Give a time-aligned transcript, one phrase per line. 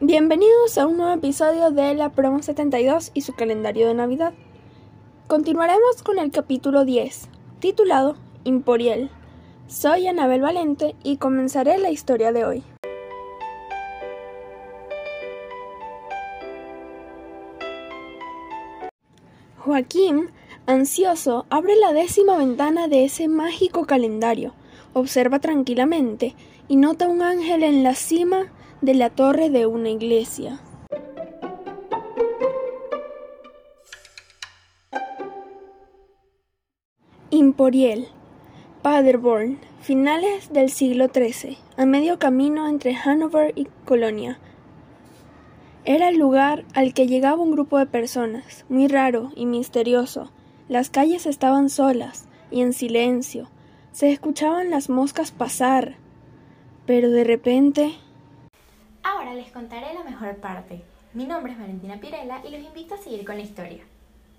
[0.00, 4.34] Bienvenidos a un nuevo episodio de la promo 72 y su calendario de Navidad.
[5.28, 7.28] Continuaremos con el capítulo 10,
[7.60, 9.08] titulado Imporiel.
[9.68, 12.64] Soy Anabel Valente y comenzaré la historia de hoy.
[19.58, 20.32] Joaquín,
[20.66, 24.54] ansioso, abre la décima ventana de ese mágico calendario,
[24.92, 26.34] observa tranquilamente
[26.66, 28.48] y nota un ángel en la cima
[28.84, 30.60] de la torre de una iglesia.
[37.30, 38.08] Imporiel,
[38.82, 44.38] Paderborn, finales del siglo XIII, a medio camino entre Hannover y Colonia.
[45.86, 50.30] Era el lugar al que llegaba un grupo de personas, muy raro y misterioso.
[50.68, 53.48] Las calles estaban solas y en silencio.
[53.92, 55.96] Se escuchaban las moscas pasar.
[56.86, 57.94] Pero de repente
[59.06, 60.82] Ahora les contaré la mejor parte.
[61.12, 63.84] Mi nombre es Valentina Pirela y los invito a seguir con la historia.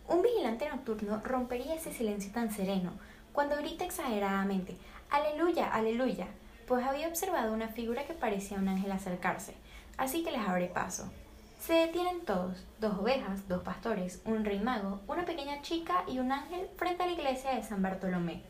[0.07, 2.93] Un vigilante nocturno rompería ese silencio tan sereno
[3.31, 4.75] cuando grita exageradamente,
[5.11, 6.25] Aleluya, aleluya,
[6.67, 9.53] pues había observado una figura que parecía un ángel acercarse,
[9.97, 11.11] así que les abre paso.
[11.59, 16.31] Se detienen todos, dos ovejas, dos pastores, un rey mago, una pequeña chica y un
[16.31, 18.41] ángel frente a la iglesia de San Bartolomé.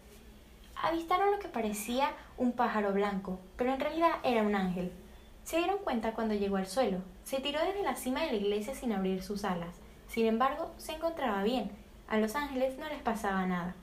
[0.82, 4.94] Avistaron lo que parecía un pájaro blanco, pero en realidad era un ángel,
[5.46, 6.98] se dieron cuenta cuando llegó al suelo.
[7.24, 9.76] Se tiró desde la cima de la iglesia sin abrir sus alas.
[10.08, 11.72] Sin embargo, se encontraba bien.
[12.08, 13.76] A los ángeles no les pasaba nada.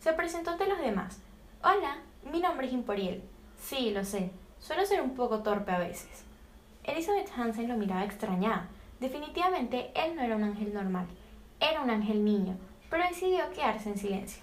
[0.00, 1.20] Se presentó ante los demás.
[1.62, 1.98] Hola,
[2.32, 3.22] mi nombre es Imporiel.
[3.58, 4.30] Sí, lo sé.
[4.60, 6.24] Suelo ser un poco torpe a veces.
[6.84, 8.68] Elizabeth Hansen lo miraba extrañada.
[8.98, 11.06] Definitivamente él no era un ángel normal.
[11.60, 12.56] Era un ángel niño,
[12.88, 14.42] pero decidió quedarse en silencio.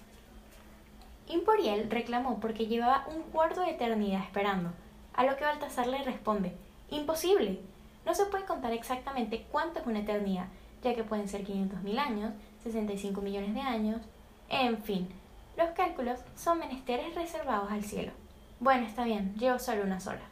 [1.26, 4.72] Imporiel reclamó porque llevaba un cuarto de eternidad esperando
[5.16, 6.52] a lo que Baltasar le responde,
[6.90, 7.60] imposible.
[8.04, 10.46] No se puede contar exactamente cuánto es una eternidad,
[10.82, 12.32] ya que pueden ser 500.000 años,
[12.62, 14.02] 65 millones de años,
[14.48, 15.08] en fin,
[15.56, 18.12] los cálculos son menesteres reservados al cielo.
[18.60, 20.30] Bueno, está bien, llevo solo unas horas.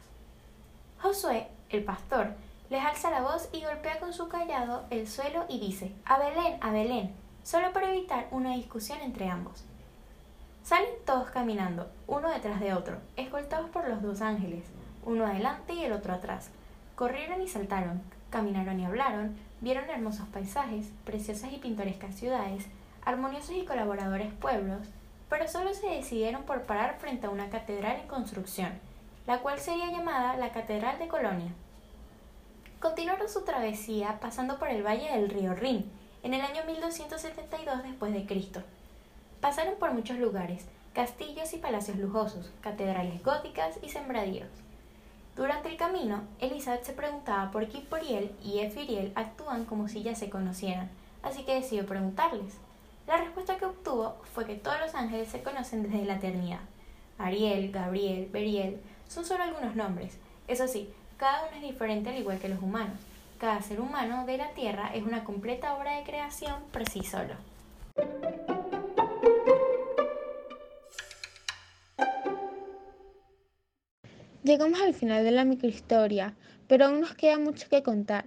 [1.01, 2.33] Josué, el pastor,
[2.69, 6.57] les alza la voz y golpea con su callado el suelo y dice, a Belén,
[6.61, 7.13] a Belén,
[7.43, 9.63] solo para evitar una discusión entre ambos.
[10.63, 14.65] Salen todos caminando, uno detrás de otro, escoltados por los dos ángeles,
[15.05, 16.49] uno adelante y el otro atrás.
[16.95, 22.65] Corrieron y saltaron, caminaron y hablaron, vieron hermosos paisajes, preciosas y pintorescas ciudades,
[23.05, 24.87] armoniosos y colaboradores pueblos,
[25.29, 28.73] pero solo se decidieron por parar frente a una catedral en construcción,
[29.27, 31.51] la cual sería llamada la Catedral de Colonia.
[32.79, 35.89] Continuaron su travesía pasando por el valle del río Rin,
[36.23, 38.61] en el año 1272 después de Cristo.
[39.41, 44.49] Pasaron por muchos lugares, castillos y palacios lujosos, catedrales góticas y sembradíos.
[45.35, 50.15] Durante el camino, Elizabeth se preguntaba por qué Poriel y Efiriel actúan como si ya
[50.15, 50.89] se conocieran,
[51.23, 52.53] así que decidió preguntarles.
[53.05, 56.61] La respuesta que obtuvo fue que todos los ángeles se conocen desde la eternidad.
[57.17, 58.79] Ariel, Gabriel, Beriel
[59.09, 60.17] son solo algunos nombres.
[60.47, 62.97] Eso sí, cada uno es diferente al igual que los humanos.
[63.37, 67.33] Cada ser humano de la Tierra es una completa obra de creación por sí solo.
[74.45, 76.35] Llegamos al final de la microhistoria,
[76.67, 78.25] pero aún nos queda mucho que contar.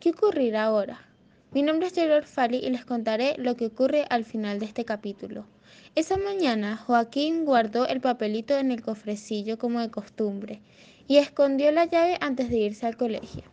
[0.00, 1.06] ¿Qué ocurrirá ahora?
[1.52, 4.84] Mi nombre es Gerard Fali y les contaré lo que ocurre al final de este
[4.84, 5.46] capítulo.
[5.94, 10.60] Esa mañana, Joaquín guardó el papelito en el cofrecillo como de costumbre
[11.06, 13.44] y escondió la llave antes de irse al colegio.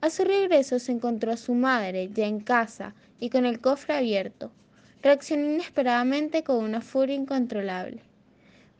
[0.00, 3.94] A su regreso se encontró a su madre ya en casa y con el cofre
[3.94, 4.50] abierto.
[5.02, 8.02] Reaccionó inesperadamente con una furia incontrolable.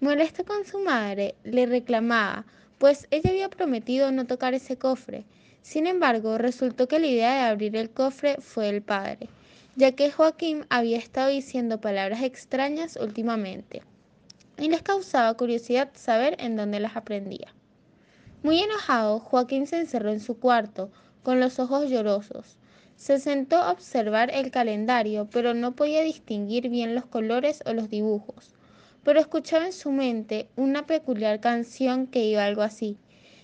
[0.01, 2.45] Molesto con su madre, le reclamaba
[2.85, 5.25] pues ella había prometido no tocar ese cofre.
[5.63, 9.31] Sin embargo, resultó que la idea de abrir el cofre fue el padre,
[9.75, 13.81] ya que Joaquín había estado diciendo palabras extrañas últimamente,
[14.59, 17.55] y les causaba curiosidad saber en dónde las aprendía.
[18.43, 20.91] Muy enojado, Joaquín se encerró en su cuarto,
[21.23, 22.59] con los ojos llorosos.
[22.97, 27.89] Se sentó a observar el calendario, pero no podía distinguir bien los colores o los
[27.89, 28.54] dibujos
[29.05, 32.97] pero escuchaba en su mente una peculiar canción que iba algo así.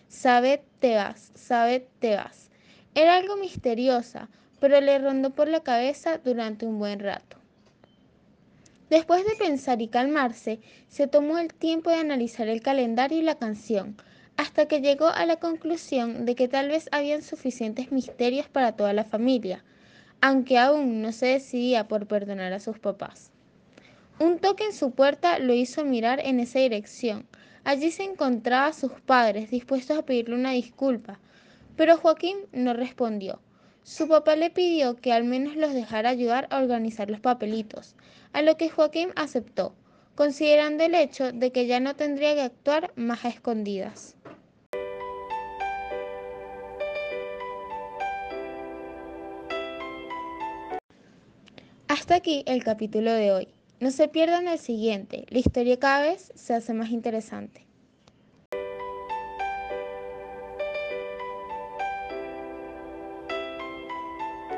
[0.09, 2.51] Sabed te vas, sabed te vas.
[2.95, 4.29] Era algo misteriosa,
[4.59, 7.37] pero le rondó por la cabeza durante un buen rato.
[8.89, 10.59] Después de pensar y calmarse,
[10.89, 13.97] se tomó el tiempo de analizar el calendario y la canción,
[14.37, 18.93] hasta que llegó a la conclusión de que tal vez habían suficientes misterios para toda
[18.93, 19.63] la familia,
[20.21, 23.31] aunque aún no se decidía por perdonar a sus papás.
[24.21, 27.27] Un toque en su puerta lo hizo mirar en esa dirección.
[27.65, 31.19] Allí se encontraban sus padres, dispuestos a pedirle una disculpa,
[31.75, 33.41] pero Joaquín no respondió.
[33.83, 37.97] Su papá le pidió que al menos los dejara ayudar a organizar los papelitos,
[38.35, 39.75] a lo que Joaquín aceptó,
[40.15, 44.17] considerando el hecho de que ya no tendría que actuar más a escondidas.
[51.89, 53.60] Hasta aquí el capítulo de hoy.
[53.81, 57.70] No se pierdan el siguiente, la historia cada vez se hace más interesante.